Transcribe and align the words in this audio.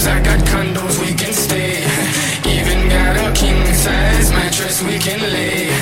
vibes, 0.00 0.06
I 0.08 0.20
got 0.20 0.38
condos 0.46 0.98
we 1.00 1.14
can 1.14 1.32
stay. 1.32 1.82
Even 2.48 2.88
got 2.88 3.16
a 3.16 3.32
king 3.32 3.64
size 3.74 4.30
mattress 4.30 4.82
we 4.82 4.98
can 4.98 5.20
lay. 5.20 5.79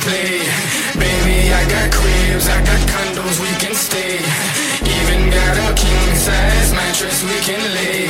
play 0.00 0.40
Baby, 0.98 1.52
I 1.52 1.62
got 1.68 1.92
cribs, 1.92 2.48
I 2.48 2.58
got 2.64 2.80
condos, 2.92 3.38
we 3.40 3.52
can 3.62 3.74
stay. 3.74 4.18
Even 4.82 5.30
got 5.30 5.56
a 5.56 5.74
king-size 5.74 6.72
mattress 6.72 7.22
we 7.22 7.36
can 7.46 7.60
lay. 7.74 8.08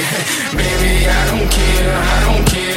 Baby, 0.56 1.06
I 1.06 1.20
don't 1.30 1.50
care, 1.50 1.94
I 1.94 2.19
don't 2.27 2.47
care. 2.47 2.69